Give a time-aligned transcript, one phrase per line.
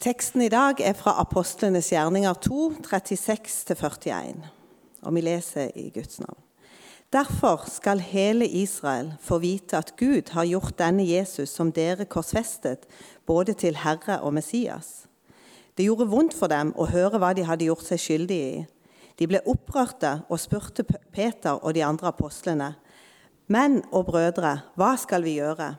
[0.00, 4.46] Teksten i dag er fra Apostlenes gjerninger 2, 36-41,
[5.04, 6.38] og vi leser i Guds navn.
[7.12, 12.88] Derfor skal hele Israel få vite at Gud har gjort denne Jesus som dere korsfestet,
[13.28, 15.04] både til Herre og Messias.
[15.76, 18.66] Det gjorde vondt for dem å høre hva de hadde gjort seg skyldige i.
[19.20, 22.72] De ble opprørte og spurte Peter og de andre apostlene.
[23.52, 25.74] Menn og brødre, hva skal vi gjøre?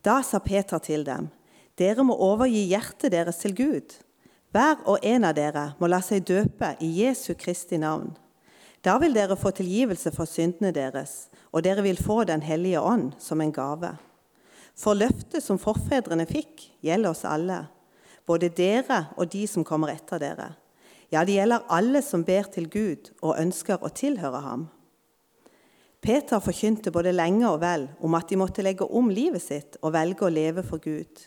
[0.00, 1.28] Da sa Peter til dem,
[1.76, 3.96] dere må overgi hjertet deres til Gud.
[4.54, 8.14] Hver og en av dere må la seg døpe i Jesu Kristi navn.
[8.80, 13.12] Da vil dere få tilgivelse for syndene deres, og dere vil få Den hellige ånd
[13.18, 13.96] som en gave.
[14.76, 17.66] For løftet som forfedrene fikk, gjelder oss alle,
[18.26, 20.54] både dere og de som kommer etter dere.
[21.12, 24.66] Ja, det gjelder alle som ber til Gud og ønsker å tilhøre ham.
[26.00, 29.94] Peter forkynte både lenge og vel om at de måtte legge om livet sitt og
[29.96, 31.26] velge å leve for Gud.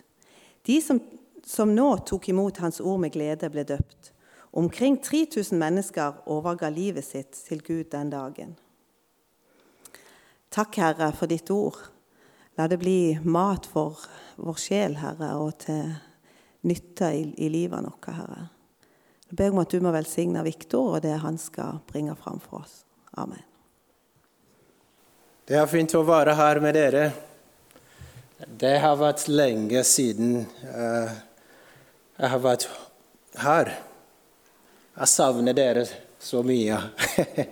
[0.70, 1.00] De som,
[1.46, 4.12] som nå tok imot hans ord med glede, ble døpt.
[4.54, 8.52] Omkring 3000 mennesker overga livet sitt til Gud den dagen.
[10.54, 11.80] Takk, Herre, for ditt ord.
[12.58, 13.98] La det bli mat for
[14.38, 15.90] vår sjel, Herre, og til
[16.70, 18.44] nytte i, i livet vårt, Herre.
[19.30, 22.62] Jeg ber om at du må velsigne Viktor og det han skal bringe fram for
[22.62, 22.84] oss.
[23.18, 23.42] Amen.
[25.50, 27.04] Det er fint å være her med dere.
[28.40, 31.10] Det har vært lenge siden uh,
[32.16, 32.70] jeg har vært
[33.36, 33.72] her.
[34.96, 35.82] Jeg savner dere
[36.24, 36.78] så mye.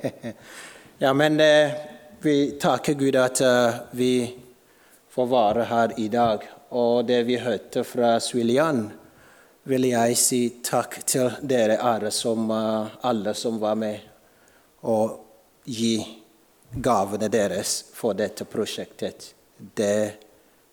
[1.04, 1.74] ja, men uh,
[2.24, 4.30] vi takker Gud at uh, vi
[5.12, 6.46] får være her i dag.
[6.80, 8.86] Og det vi hørte fra Swilian,
[9.68, 14.00] vil jeg si takk til dere alle som, alle som var med,
[14.88, 15.18] og
[15.68, 15.98] gi
[16.72, 19.34] gavene deres for dette prosjektet.
[19.58, 20.27] Det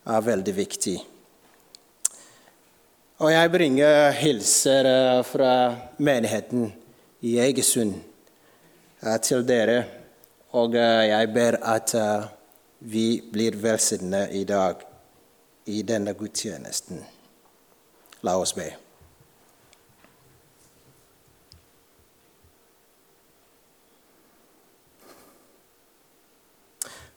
[0.05, 0.97] er veldig viktig.
[3.23, 5.53] Og jeg bringer hilser eh, fra
[6.03, 6.67] menigheten
[7.25, 7.95] i Egersund
[9.01, 9.85] eh, til dere.
[10.59, 11.95] Og eh, jeg ber at
[12.85, 14.83] vi blir velsignet i dag
[15.71, 17.01] i denne gudstjenesten.
[18.27, 18.69] La oss be.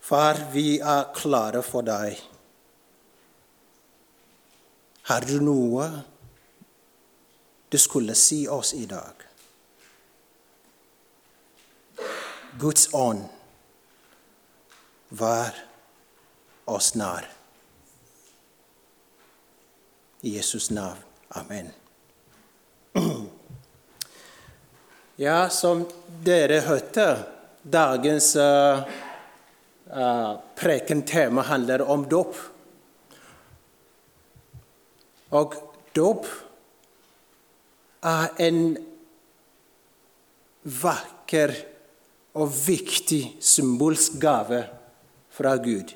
[0.08, 2.37] Far, vi er klare for deg.
[5.08, 5.86] Har du noe
[7.70, 9.24] du skulle si oss i dag?
[12.60, 13.22] Guds ånd,
[15.10, 15.56] vær
[16.66, 17.30] oss nær.
[20.28, 21.00] I Jesus navn.
[21.40, 21.72] Amen.
[25.18, 25.80] Ja, som
[26.22, 27.08] dere hørte,
[27.64, 28.84] dagens uh,
[29.90, 32.36] uh, prekentema handler om dåp.
[35.32, 35.56] Og
[35.96, 36.28] dåp
[38.08, 38.78] er en
[40.64, 41.54] vakker
[42.38, 44.62] og viktig symbolsk gave
[45.34, 45.94] fra Gud,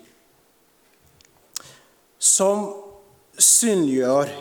[2.20, 2.66] som
[3.38, 4.32] synliggjør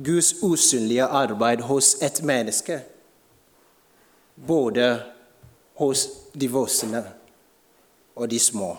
[0.00, 2.80] Guds usynlige arbeid hos et menneske,
[4.46, 5.02] både
[5.80, 7.02] hos de voksne
[8.16, 8.76] og de små.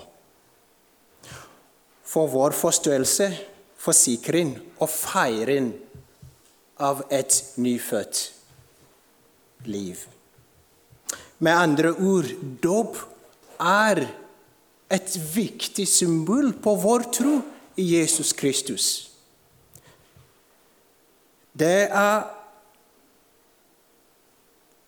[2.04, 3.30] For vår forståelse
[3.82, 5.72] forsikring og feiring
[6.82, 8.22] av et nyfødt
[9.70, 10.02] liv.
[11.42, 12.30] Med andre ord
[12.62, 13.00] dåp
[13.62, 14.04] er
[14.92, 17.40] et viktig symbol på vår tro
[17.80, 18.88] i Jesus Kristus.
[21.58, 22.30] Det er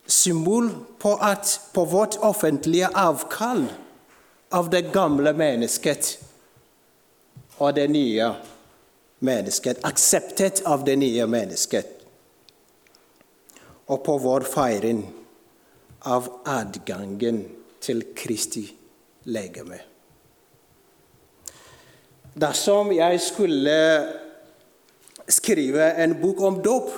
[0.08, 0.70] symbol
[1.02, 3.66] på, at, på vårt offentlige avkall
[4.53, 6.18] av det gamle mennesket
[7.58, 8.53] og det nye mennesket,
[9.84, 11.89] akseptet av det nye mennesket.
[13.88, 15.03] Og på vår feiring
[16.11, 17.44] av adgangen
[17.84, 18.66] til Kristi
[19.31, 19.79] legeme.
[22.34, 23.78] Dersom jeg skulle
[25.29, 26.90] skrive en bok om dåp,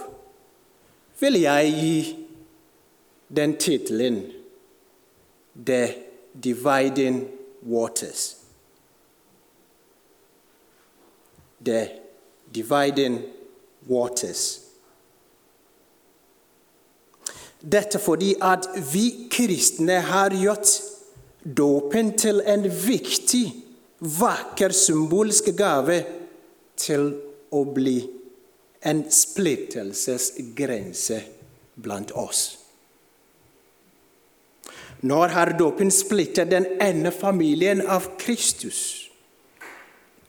[1.19, 1.97] vil jeg gi
[3.35, 4.21] den tittelen
[5.55, 5.83] The
[6.33, 7.27] Dividing
[7.63, 8.35] Waters.
[11.65, 12.04] The
[12.55, 13.19] dividing
[13.89, 14.61] waters.
[17.59, 20.81] Dette fordi at vi kristne har gjort
[21.45, 23.53] dåpen til en viktig,
[23.99, 26.03] vakker symbolsk gave
[26.77, 27.13] til
[27.55, 28.09] å bli
[28.85, 31.23] en splittelsesgrense
[31.81, 32.57] blant oss.
[35.05, 39.04] Når har dåpen splittet den ene familien av Kristus?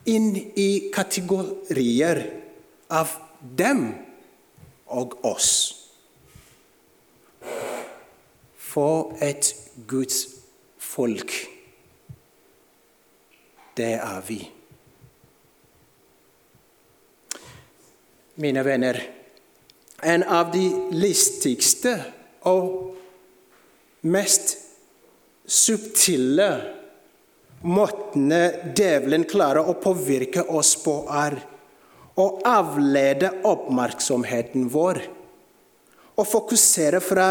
[0.06, 2.22] Inn i kategorier
[2.90, 3.12] av
[3.58, 3.88] dem
[4.86, 5.50] og oss.
[8.56, 9.54] For et
[9.88, 10.24] Guds
[10.78, 11.32] folk
[13.76, 14.38] det er vi.
[18.40, 18.96] Mine venner,
[20.04, 21.92] en av de listigste
[22.48, 22.96] og
[24.06, 24.56] mest
[25.46, 26.48] subtile
[27.66, 31.38] måtene djevelen klarer å påvirke oss på, er
[32.16, 35.02] å avlede oppmerksomheten vår
[36.16, 37.28] og fokusere fra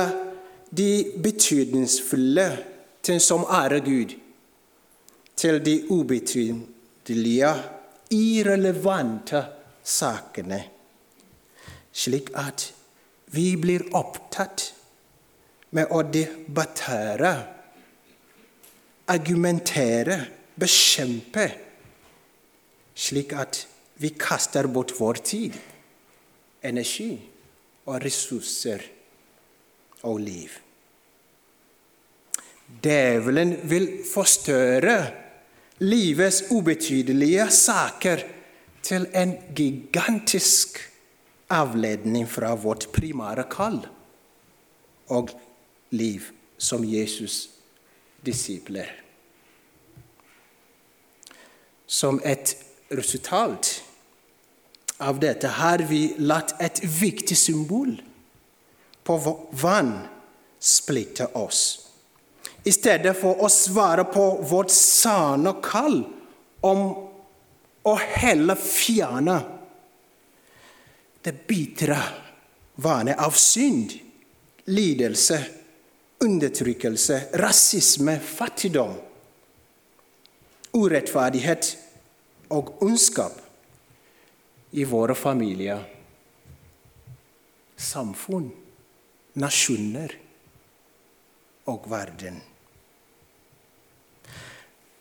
[0.75, 0.89] de
[1.23, 2.45] betydningsfulle
[3.05, 4.15] ting som ærer Gud,
[5.35, 7.51] til de ubetydelige,
[8.13, 9.41] irrelevante
[9.83, 10.61] sakene,
[11.91, 12.69] slik at
[13.33, 14.69] vi blir opptatt
[15.75, 17.33] med å debattere,
[19.07, 20.17] argumentere,
[20.55, 21.45] bekjempe,
[22.95, 23.65] slik at
[24.01, 25.55] vi kaster bort vår tid,
[26.65, 27.11] energi
[27.85, 28.83] og ressurser
[30.05, 30.49] og liv.
[32.81, 34.97] Djevelen vil forstørre
[35.85, 38.23] livets ubetydelige saker
[38.85, 40.79] til en gigantisk
[41.53, 43.83] avledning fra vårt primære kall
[45.13, 45.29] og
[45.93, 47.54] liv som Jesus'
[48.25, 48.89] disipler.
[51.85, 52.55] Som et
[52.89, 53.83] resultat
[54.97, 57.95] av dette har vi latt et viktig symbol
[59.05, 59.17] på
[59.51, 59.93] vann
[60.59, 61.63] splitte oss.
[62.65, 65.99] I stedet for å svare på vårt sanne kall
[66.65, 66.85] om
[67.85, 69.35] å heller fjerne
[71.25, 71.99] det bitre
[72.81, 73.93] vannet av synd,
[74.65, 75.37] lidelse,
[76.23, 78.93] undertrykkelse, rasisme, fattigdom,
[80.75, 81.77] urettferdighet
[82.55, 83.41] og ondskap
[84.75, 85.79] i våre familier,
[87.75, 88.51] samfunn,
[89.39, 90.15] nasjoner
[91.71, 92.41] og verden.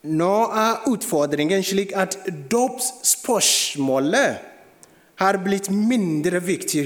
[0.05, 2.19] Nå er utfordringen slik at
[2.53, 4.37] dåpsspørsmålet
[5.23, 6.85] har blitt mindre viktig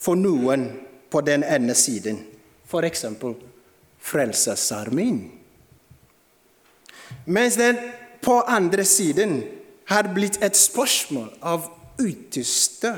[0.00, 0.70] for noen
[1.12, 2.18] på den ene siden,
[2.64, 3.04] f.eks.
[4.06, 5.24] Frelsesarmeen.
[7.26, 7.78] Mens den
[8.22, 9.40] på andre siden
[9.90, 11.66] har blitt et spørsmål av
[12.02, 12.92] ytterste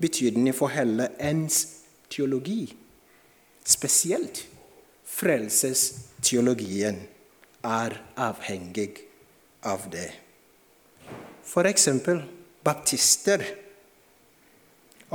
[0.00, 1.64] betydning for hele ens
[2.12, 2.68] teologi.
[3.64, 4.44] Spesielt
[5.08, 7.00] frelsesteologien
[7.64, 8.92] er avhengig
[9.64, 10.10] av det.
[11.64, 12.22] Eksempel
[12.64, 13.44] baptister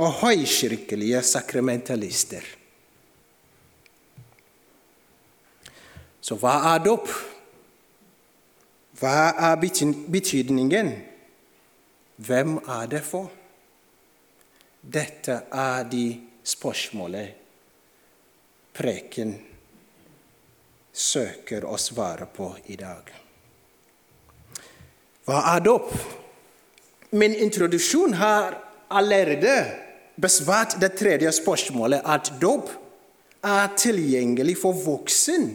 [0.00, 2.59] og høykirkelige sakramentalister.
[6.30, 7.08] Så hva er dåp?
[9.00, 10.90] Hva er betydningen?
[12.22, 13.32] Hvem er det for?
[14.80, 16.04] Dette er de
[16.46, 17.32] spørsmålene
[18.78, 19.32] preken
[20.94, 23.10] søker å svare på i dag.
[25.26, 25.88] Hva er dåp?
[27.10, 28.54] Min introduksjon har
[28.86, 29.56] allerede
[30.14, 32.70] besvart det tredje spørsmålet, at dåp
[33.42, 35.50] er tilgjengelig for voksen,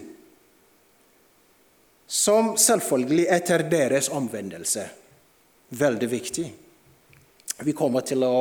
[2.06, 4.86] som selvfølgelig etter deres omvendelse.
[5.68, 6.46] Veldig viktig.
[7.66, 8.38] Vi kommer til å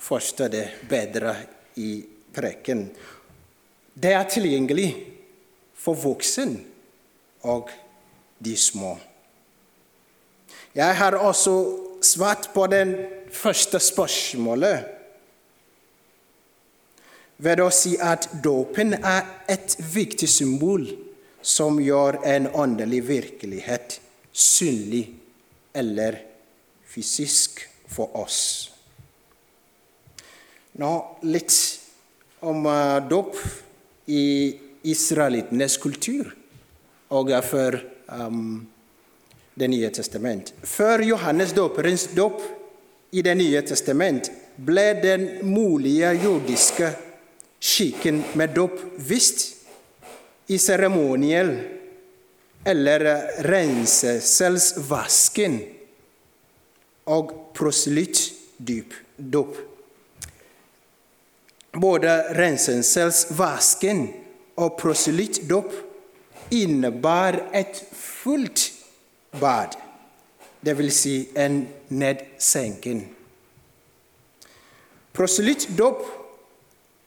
[0.00, 1.34] forstå det bedre
[1.80, 1.92] i
[2.32, 2.86] preken.
[3.94, 4.90] Det er tilgjengelig
[5.74, 6.54] for voksen
[7.50, 7.72] og
[8.38, 8.94] de små.
[10.76, 11.54] Jeg har også
[12.04, 12.94] svart på den
[13.34, 14.86] første spørsmålet
[17.40, 20.84] ved å si at dåpen er et viktig symbol
[21.42, 24.00] som gjør en åndelig virkelighet
[24.32, 25.14] synlig
[25.72, 26.18] eller
[26.86, 28.70] fysisk for oss.
[30.80, 30.90] Nå
[31.26, 31.52] litt
[32.46, 33.36] om uh, dåp
[34.10, 34.24] i
[34.88, 36.30] israelittenes kultur
[37.10, 38.66] og for um,
[39.54, 40.54] Det nye testament.
[40.62, 42.38] Før Johannes dåperens dåp
[43.12, 46.92] i Det nye testament ble den mulige jordiske
[47.60, 49.59] skikken med dåp vist
[50.50, 51.60] i seremoniell
[52.64, 53.04] eller
[53.46, 55.60] renselsesvasken
[57.04, 59.56] og proselyttdåp.
[61.70, 64.08] Både renselsesvasken
[64.58, 65.70] og proselyttdåp
[66.50, 68.72] innebar et fullt
[69.38, 69.76] bad,
[70.66, 70.98] dvs.
[70.98, 73.06] Si en nedsenking.
[75.14, 76.02] Proselyttdåp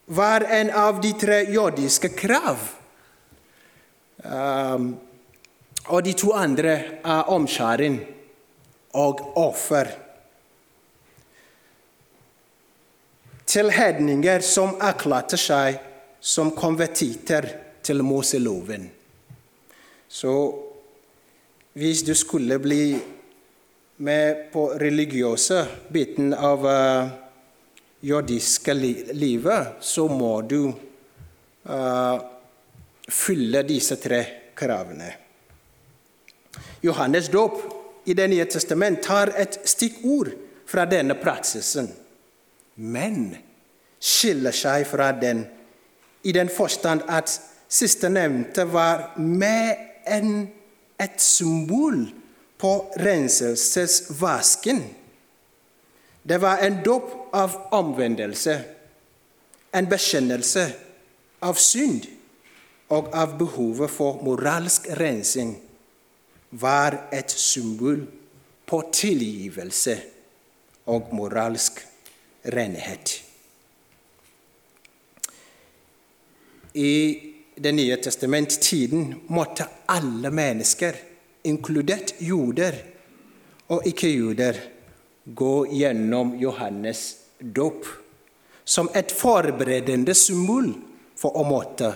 [0.06, 2.83] var en av de tre jordiske krav.
[4.24, 4.94] Um,
[5.92, 8.00] og de to andre er omskjæring
[8.94, 10.04] og offer.
[13.54, 15.76] til hedninger som erklærte seg
[16.24, 17.46] som konvertitter
[17.86, 18.88] til Moseloven.
[20.10, 20.34] Så
[21.78, 22.96] hvis du skulle bli
[24.04, 25.60] med på religiøse
[25.94, 27.12] biten av uh,
[28.02, 28.74] jordiske
[29.14, 32.18] livet, så må du uh,
[33.10, 35.14] fylle disse tre kravene.
[36.82, 37.62] Johannes dåp
[38.06, 40.34] i Det nye testament tar et stikkord
[40.68, 41.88] fra denne praksisen,
[42.76, 43.36] men
[44.04, 45.46] skiller seg fra den
[46.24, 47.32] i den forstand at
[47.72, 50.48] sistnevnte var med enn
[51.00, 52.06] et symbol
[52.60, 54.84] på renselsesvasken.
[56.24, 58.58] Det var en dåp av omvendelse,
[59.72, 60.68] en bekjennelse
[61.44, 62.08] av synd
[62.94, 65.56] og av behovet for moralsk rensing
[66.62, 68.04] var et symbol
[68.70, 69.96] på tilgivelse
[70.94, 71.82] og moralsk
[72.54, 73.20] renhet.
[76.74, 80.96] I Det nye testamenttiden måtte alle mennesker,
[81.46, 82.74] inkludert juder
[83.70, 84.58] og ikke-juder,
[85.26, 87.86] gå gjennom Johannes' dåp
[88.66, 90.72] som et forberedende symbol
[91.14, 91.92] for å måtte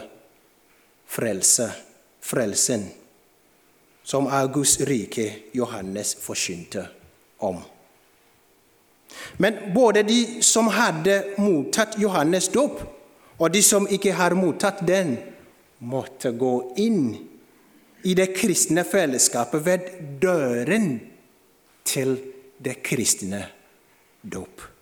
[1.08, 1.72] frelse
[2.28, 2.88] frelsen,
[4.04, 6.88] som Augusts rike Johannes forkynte
[7.38, 7.62] om.
[9.38, 12.82] Men både de som hadde mottatt Johannes' dåp,
[13.38, 15.18] og de som ikke har mottatt den,
[15.80, 17.12] måtte gå inn
[18.04, 20.90] i det kristne fellesskapet ved døren
[21.88, 22.18] til
[22.58, 23.44] det kristne
[24.22, 24.77] dåp.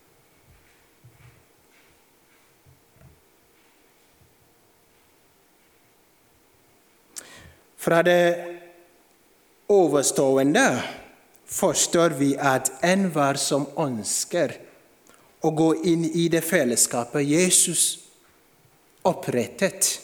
[7.85, 8.45] Fra det
[9.69, 10.81] overstående
[11.45, 14.55] forstår vi at enhver som ønsker
[15.45, 17.83] å gå inn i det fellesskapet Jesus
[19.05, 19.99] opprettet,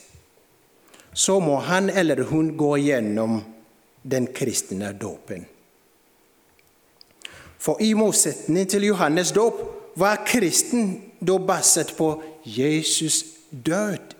[1.13, 3.39] så må han eller hun gå gjennom
[4.01, 5.47] den kristne dåpen.
[7.57, 9.57] For i motsetning til Johannes' dåp
[9.97, 12.11] var kristen da basert på
[12.45, 14.13] Jesus' død,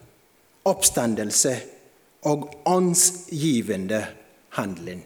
[0.65, 1.53] oppstandelse
[2.21, 4.05] og åndsgivende
[4.57, 5.05] handling.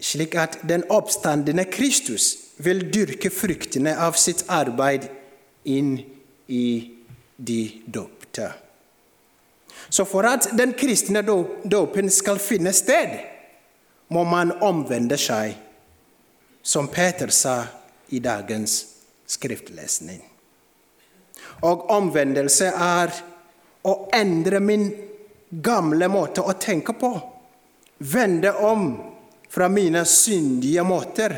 [0.00, 5.08] Slik at den oppstandende Kristus vil dyrke fruktene av sitt arbeid
[5.66, 5.98] inn
[6.46, 6.68] i
[7.36, 8.52] de dopte.
[9.88, 13.18] Så for at den kristne dåpen skal finne sted,
[14.08, 15.54] må man omvende seg,
[16.62, 17.62] som Peter sa
[18.12, 18.80] i dagens
[19.28, 20.20] skriftlesning.
[21.64, 23.12] Og omvendelse er
[23.82, 24.88] å endre min
[25.50, 27.12] gamle måte å tenke på.
[27.98, 28.90] Vende om
[29.48, 31.36] fra mine syndige måter.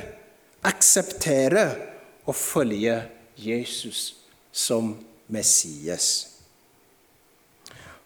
[0.67, 1.65] Akseptere
[2.29, 2.99] og følge
[3.41, 4.13] Jesus
[4.53, 4.93] som
[5.33, 6.27] Messias.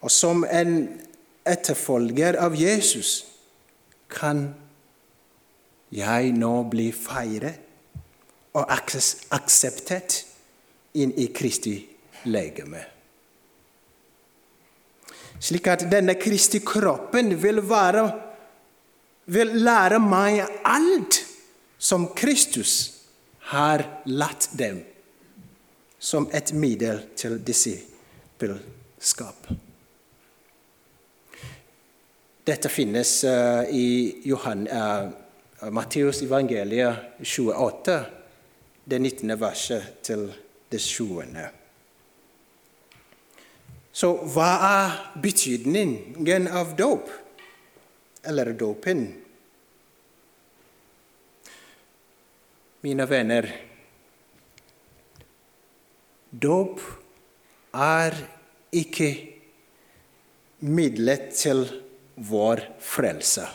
[0.04, 0.76] Og som en
[1.48, 3.24] etterfølger av Jesus
[4.12, 4.46] kan
[5.94, 7.60] jeg nå bli feiret
[8.54, 10.20] og akseptert
[10.94, 11.78] inn i Kristi
[12.30, 12.93] legeme
[15.40, 18.04] slik at denne Kristi kroppen vil, være,
[19.26, 21.20] vil lære meg alt
[21.78, 22.92] som Kristus
[23.52, 24.80] har latt dem,
[25.98, 29.48] som et middel til disippelskap.
[32.44, 37.98] Dette finnes uh, i Johan, uh, Matteus evangeliet 28,
[38.84, 39.36] det 19.
[39.40, 40.26] verset til
[40.72, 41.63] det 20.
[43.94, 47.10] Så hva er betydningen av dåp,
[48.26, 49.04] eller dåpen?
[52.82, 53.48] Mine venner,
[56.30, 56.82] dåp
[57.78, 58.18] er
[58.74, 59.12] ikke
[60.66, 61.62] midlet til
[62.26, 63.46] vår frelse.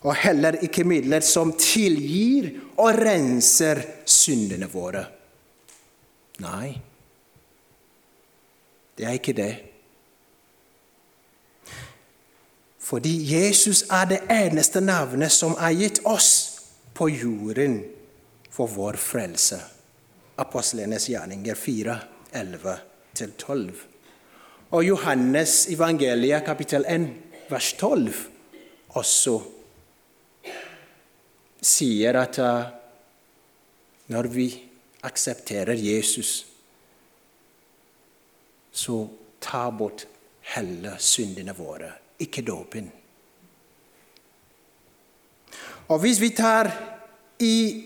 [0.00, 5.06] Og heller ikke midler som tilgir og renser syndene våre.
[6.42, 6.89] Nei.
[9.00, 9.52] Det er ikke det.
[12.78, 16.32] Fordi Jesus er det eneste navnet som er gitt oss
[16.92, 17.78] på jorden
[18.52, 19.56] for vår frelse.
[20.36, 21.94] Apostlenes gjerninger 4,
[22.34, 23.72] 11-12.
[24.70, 27.08] Og Johannes evangeliet kapittel 1,
[27.48, 28.12] vers 12
[29.00, 29.38] også
[31.62, 32.68] sier at uh,
[34.12, 34.50] når vi
[35.08, 36.49] aksepterer Jesus
[38.80, 39.08] så
[39.40, 40.06] ta bort
[40.54, 42.90] hele syndene våre, ikke dåpen.
[45.90, 46.70] Og hvis vi tar
[47.42, 47.84] i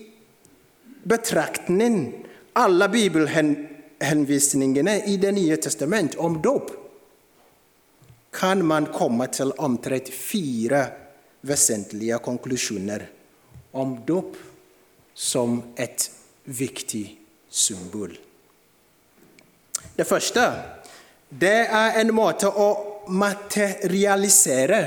[1.03, 2.25] betraktning
[2.55, 6.71] alle bibelhenvisningene i Det nye testament om dåp,
[8.35, 10.87] kan man komme til omtrent fire
[11.41, 13.07] vesentlige konklusjoner
[13.71, 14.35] om dåp
[15.13, 16.11] som et
[16.45, 18.17] viktig symbol.
[19.95, 20.41] Det første
[21.41, 22.69] det er en måte å
[23.07, 24.81] materialisere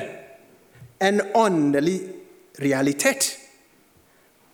[0.99, 1.99] en åndelig
[2.59, 3.31] realitet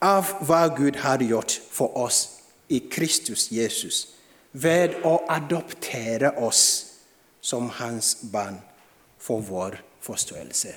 [0.04, 2.26] av hva Gud har gjort for oss
[2.68, 4.08] i Kristus Jesus,
[4.52, 6.64] ved å adoptere oss
[7.44, 8.60] som hans barn
[9.20, 10.74] for vår forståelse.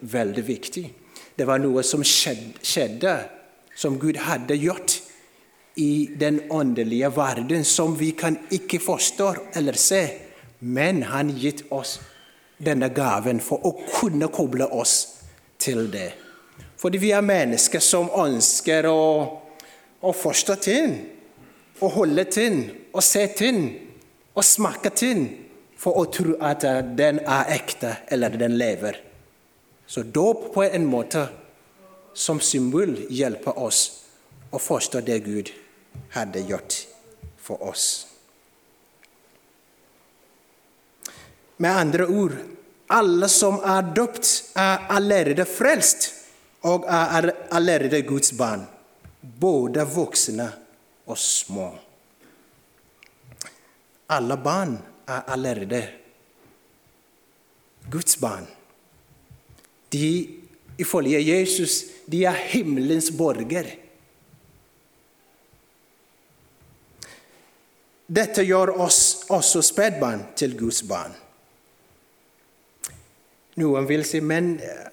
[0.00, 0.86] Veldig viktig.
[1.36, 3.16] Det var noe som skjedde,
[3.76, 5.00] som Gud hadde gjort
[5.76, 10.08] i den åndelige verden, som vi kan ikke forstå eller se.
[10.58, 11.98] Men han gitt oss
[12.56, 14.94] denne gaven for å kunne koble oss
[15.60, 16.14] til det.
[16.80, 19.02] Fordi vi er mennesker som ønsker å,
[20.00, 20.96] å forstå ting,
[21.80, 22.62] å holde ting,
[22.96, 23.60] å se ting,
[24.32, 25.26] å smake ting,
[25.76, 26.64] for å tro at
[26.96, 28.96] den er ekte, eller den lever.
[29.86, 31.26] Så dåp på en måte
[32.16, 33.84] som symbol hjelper oss
[34.50, 35.52] å forstå det Gud
[36.10, 36.86] hadde gjort
[37.36, 38.06] for oss.
[41.56, 42.36] Med andre ord
[42.86, 46.10] alle som er døpt, er allerede frelst
[46.66, 48.66] og er allerede Guds barn,
[49.20, 50.46] både voksne
[51.06, 51.70] og små.
[54.10, 54.76] Alle barn
[55.06, 55.82] er allerede
[57.90, 58.46] Guds barn.
[59.92, 60.28] De,
[60.78, 63.70] ifølge Jesus, de er himmelens borger.
[68.06, 71.14] Dette gjør oss også spedbarn til Guds barn.
[73.58, 74.84] Noen vil si, men eh,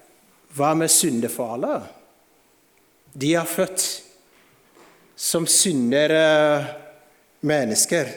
[0.56, 1.84] hva med syndefaller?
[3.14, 3.84] De er født
[5.20, 6.24] som syndere
[7.46, 8.10] mennesker.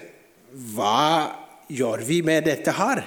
[0.73, 1.35] Hva
[1.69, 3.03] gjør vi med dette her?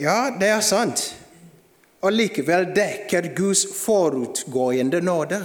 [0.00, 1.06] Ja, det er sant.
[2.00, 5.40] Og likevel dekker Guds forutgående nåde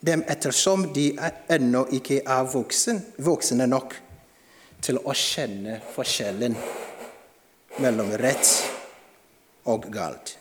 [0.00, 1.10] dem ettersom de
[1.48, 3.96] ennå ikke er voksen, voksne nok
[4.80, 6.56] til å kjenne forskjellen
[7.80, 8.52] mellom rett
[9.68, 10.36] og galt.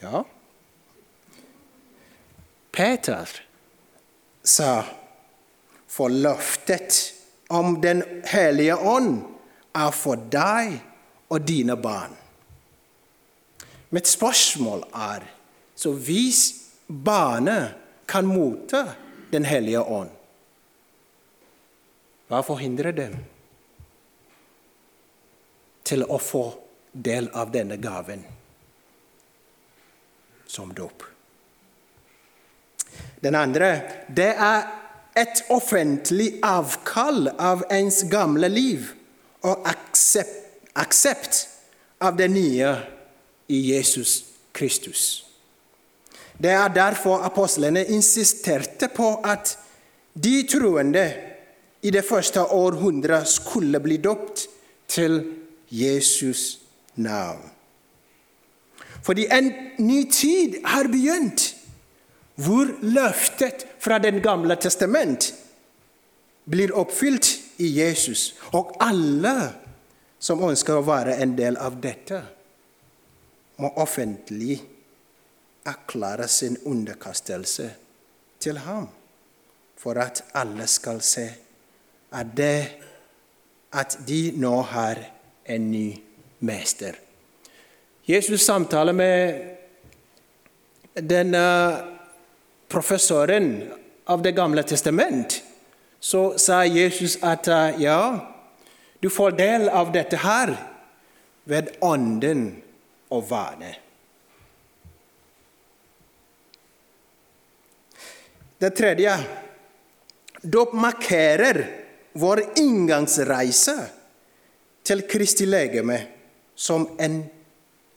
[0.00, 0.24] Ja
[2.74, 3.28] Peter
[4.42, 4.82] sa
[5.86, 7.14] for løftet
[7.48, 9.20] om Den hellige ånd
[9.78, 10.74] er for deg
[11.30, 12.16] og dine barn.
[13.90, 15.26] Mitt spørsmål er
[15.76, 16.42] så hvis
[16.88, 17.74] barnet
[18.06, 18.86] kan motta
[19.32, 20.10] Den hellige ånd,
[22.30, 23.16] hva forhindrer dem
[25.82, 26.44] til å få
[26.94, 28.22] del av denne gaven
[30.46, 31.02] som dåp?
[33.24, 33.72] Den andre
[34.06, 34.70] det er
[35.18, 38.92] et offentlig avkall av ens gamle liv
[39.42, 40.40] og aksept,
[40.78, 41.44] aksept
[41.98, 42.70] av det nye
[43.54, 45.24] i Jesus Kristus.
[46.38, 49.54] Det er derfor apostlene insisterte på at
[50.14, 51.06] de troende
[51.82, 54.46] i det første århundret skulle bli døpt
[54.88, 55.20] til
[55.72, 56.58] Jesus'
[56.96, 57.50] navn.
[59.02, 61.54] Fordi en ny tid har begynt,
[62.34, 65.34] hvor løftet fra Den gamle testament
[66.50, 68.34] blir oppfylt i Jesus.
[68.52, 69.52] Og alle
[70.18, 72.22] som ønsker å være en del av dette,
[73.56, 74.62] må offentlig
[75.64, 77.70] erklære sin underkastelse
[78.40, 78.88] til ham,
[79.76, 81.28] for at alle skal se
[82.12, 82.68] at, det,
[83.72, 85.00] at de nå har
[85.46, 85.94] en ny
[86.40, 86.92] mester.
[88.08, 89.40] Jesus samtaler med
[90.94, 91.44] denne
[92.68, 93.72] professoren
[94.06, 95.42] av Det gamle testament.
[96.00, 97.48] Så sa Jesus at
[97.80, 98.18] ja,
[99.00, 100.52] du får del av dette her
[101.48, 102.63] ved Ånden
[103.14, 103.72] og vane.
[108.58, 109.14] Det tredje
[110.42, 111.58] dåp markerer
[112.12, 113.76] vår inngangsreise
[114.84, 115.98] til Kristi legeme
[116.54, 117.22] som, en,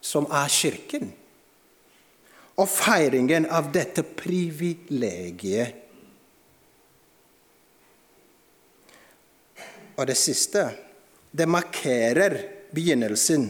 [0.01, 1.11] som er Kirken.
[2.57, 5.83] Og feiringen av dette privilegiet.
[9.97, 10.65] Og det siste
[11.37, 12.37] det markerer
[12.73, 13.47] begynnelsen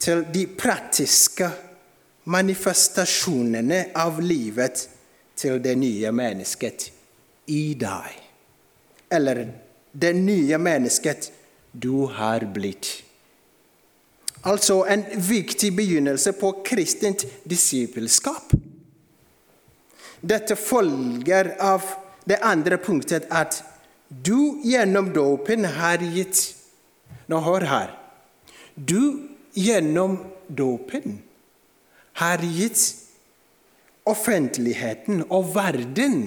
[0.00, 1.50] til de praktiske
[2.30, 4.86] manifestasjonene av livet
[5.36, 6.88] til det nye mennesket
[7.52, 8.16] i deg.
[9.10, 9.44] Eller
[9.92, 11.30] det nye mennesket
[11.72, 13.04] du har blitt.
[14.42, 18.54] altså en viktig begynnelse på kristent disippelskap.
[20.20, 21.84] Dette følger av
[22.24, 23.62] det andre punktet at
[24.08, 26.56] du gjennom dåpen har gitt
[27.30, 27.90] Nå hør her.
[28.74, 31.22] Du gjennom dåpen
[32.20, 32.82] har gitt
[34.08, 36.22] offentligheten og verden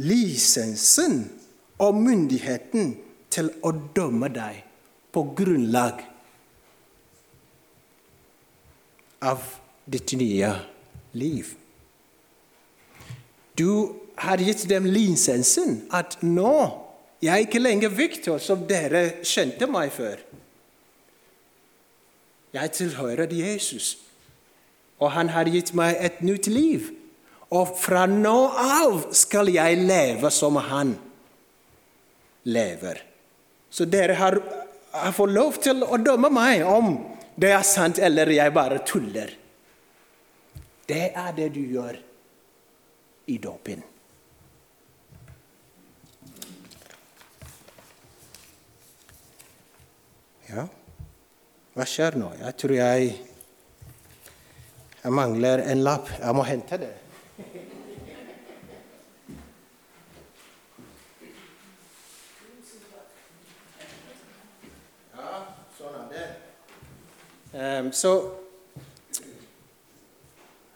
[0.00, 1.24] lisensen
[1.82, 2.94] og myndigheten
[3.34, 4.62] til å dømme deg
[5.14, 6.02] på grunnlag
[9.24, 9.42] av
[9.90, 10.50] ditt nye
[11.14, 11.52] liv.
[13.54, 16.54] Du har gitt dem lisensen at nå
[17.24, 20.18] jeg er ikke lenger Victor, som dere kjente meg før.
[22.54, 23.96] Jeg tilhører Jesus,
[25.02, 26.92] og han har gitt meg et nytt liv.
[27.54, 30.94] Og fra nå av skal jeg leve som han
[32.46, 33.00] lever.
[33.70, 34.38] Så dere har,
[34.94, 36.94] har fått lov til å dømme meg om
[37.34, 39.32] det er sant eller jeg bare tuller.
[40.86, 41.98] Det er det du gjør
[43.34, 43.82] i dåpen.
[50.44, 50.68] Ja,
[51.74, 52.28] hva skjer nå?
[52.38, 53.14] Jeg tror jeg
[55.04, 56.06] Jeg mangler en lapp.
[56.16, 56.92] Jeg må hente det.
[65.12, 65.42] Ja,
[65.76, 66.24] sånn er det.
[67.52, 68.14] Um, så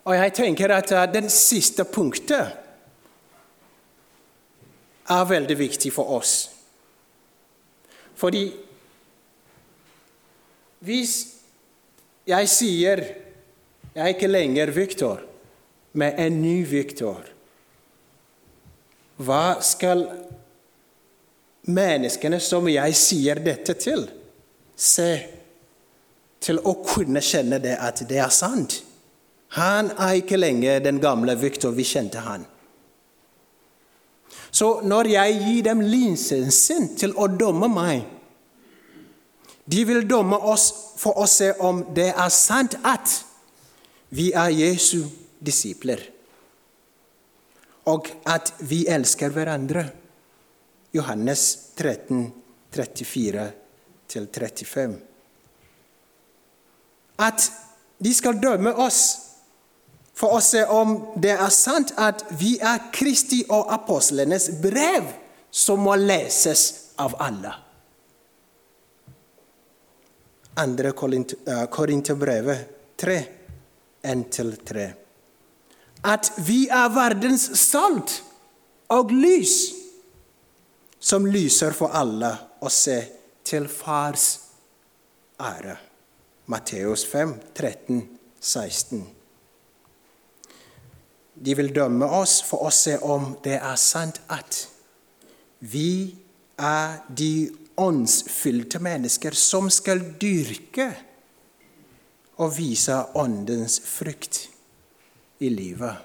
[0.04, 2.52] og jeg tenker at uh, den siste punktet
[5.08, 6.36] er veldig viktig for oss.
[8.16, 8.44] Fordi
[10.84, 11.14] hvis
[12.28, 13.02] jeg sier
[13.94, 15.22] jeg er ikke lenger Viktor,
[15.98, 17.24] men en ny Viktor,
[19.18, 20.04] hva skal
[21.66, 24.04] menneskene som jeg sier dette til,
[24.78, 25.08] se
[26.38, 28.78] til å kunne kjenne det at det er sant?
[29.58, 32.44] Han er ikke lenger den gamle Viktor vi kjente han.
[34.54, 38.06] Så når jeg gir dem lisensen til å dømme meg
[39.68, 43.24] De vil dømme oss for å se om det er sant at
[44.16, 45.04] vi er Jesu
[45.44, 46.00] disipler,
[47.88, 49.84] og at vi elsker hverandre.
[50.96, 52.32] Johannes 13,
[52.72, 54.96] 34-35.
[57.20, 57.52] At
[57.98, 59.18] de skal dømme oss
[60.18, 65.04] for å se om det er sant at vi er Kristi og apostlenes brev
[65.50, 67.67] som må leses av alle.
[70.58, 73.18] Andre eh, Korinterbrevet 3,
[74.02, 74.88] 1-3.
[76.02, 78.22] At vi er verdens salt
[78.94, 79.56] og lys,
[80.98, 82.98] som lyser for alle og se
[83.46, 84.40] til Fars
[85.40, 85.76] ære.
[86.46, 88.08] Matteus 5, 13,
[88.40, 89.06] 16.
[91.44, 94.64] De vil dømme oss for å se om det er sant at
[95.60, 96.16] vi
[96.58, 97.32] er de
[97.78, 100.92] åndsfylte mennesker som skal dyrke
[102.38, 104.48] og vise åndens frukt
[105.42, 105.96] i livet.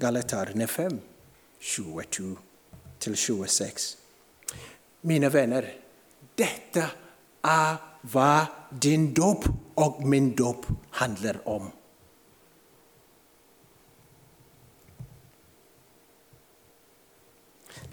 [0.00, 1.00] Galatarene 5,
[1.60, 3.96] 22-26.
[5.08, 5.64] Mine venner,
[6.36, 6.84] dette
[7.44, 7.76] er
[8.12, 9.48] hva din dåp
[9.80, 10.66] og min dåp
[11.00, 11.79] handler om.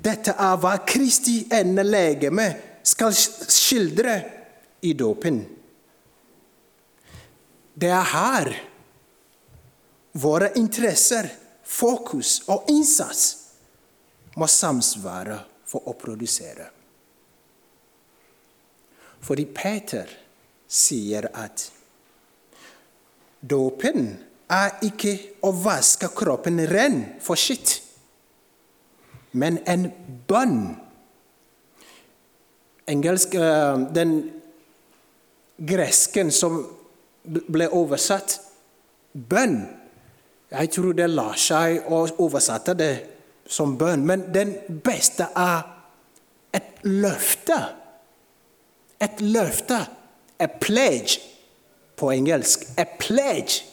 [0.03, 2.47] Dette er hva Kristi endelegeme
[2.85, 4.15] skal skildre
[4.85, 5.41] i dåpen.
[7.77, 8.51] Det er her
[10.17, 11.27] våre interesser,
[11.67, 13.25] fokus og innsats
[14.37, 16.69] må samsvare for å produsere.
[19.27, 20.13] Fordi Peter
[20.67, 21.65] sier at
[23.41, 24.13] dåpen
[24.47, 27.81] er ikke å vaske kroppen ren for skitt
[29.37, 29.87] men en
[30.27, 30.75] bønn.
[32.87, 34.17] Engelsk, eh, den
[35.57, 36.61] gresken som
[37.27, 38.39] ble oversatt
[39.13, 39.65] bønn
[40.47, 42.93] Jeg tror det lar seg å oversette det
[43.51, 45.65] som bønn, men den beste er
[46.55, 47.57] et løfte.
[49.03, 49.81] Et løfte.
[50.39, 51.19] A pledge
[51.99, 52.63] på engelsk.
[52.79, 53.65] A pledge.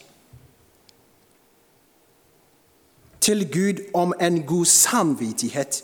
[3.24, 5.80] Til Gud om en god samvittighet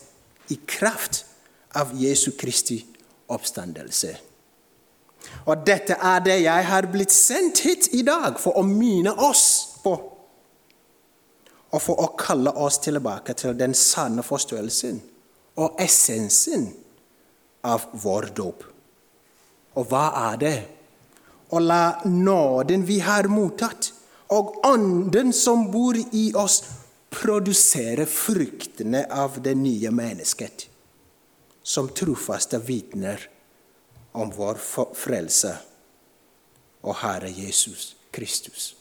[0.53, 1.25] i kraft
[1.75, 2.83] av Jesu Kristi
[3.33, 4.17] oppstandelse.
[5.47, 9.45] Og dette er det jeg har blitt sendt hit i dag for å minne oss
[9.85, 9.95] på.
[11.71, 14.99] Og for å kalle oss tilbake til den sanne forståelsen
[15.61, 16.67] og essensen
[17.65, 18.67] av vår dåp.
[19.79, 20.59] Og hva er det?
[21.51, 23.93] Å la nåden vi har mottatt,
[24.31, 26.61] og ånden som bor i oss,
[27.11, 30.69] produsere fruktene av det nye mennesket,
[31.63, 33.29] som trofaste vitner
[34.13, 34.61] om vår
[34.97, 35.57] frelse
[36.81, 38.75] og Herre Jesus Kristus.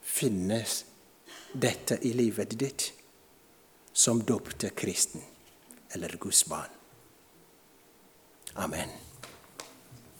[0.00, 0.84] Finnes
[1.52, 2.90] dette i livet ditt
[3.92, 5.24] som døpte kristen
[5.94, 6.70] eller Guds barn?
[8.54, 9.03] Amen.